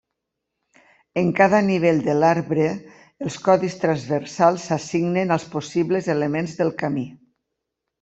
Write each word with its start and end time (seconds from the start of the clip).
En 1.21 1.29
cada 1.39 1.59
nivell 1.67 2.01
de 2.07 2.15
l'arbre, 2.23 2.65
els 3.27 3.39
codis 3.51 3.79
transversals 3.85 4.69
s'assignen 4.73 5.39
als 5.39 5.49
possibles 5.57 6.15
elements 6.19 6.61
del 6.65 6.79
camí. 6.85 7.11